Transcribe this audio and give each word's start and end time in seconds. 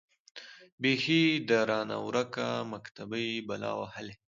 بيـخي 0.81 1.21
ده 1.49 1.59
رانـه 1.69 1.97
وركه 2.07 2.45
مــكتبۍ 2.73 3.27
بــلا 3.47 3.71
وهــلې. 3.79 4.13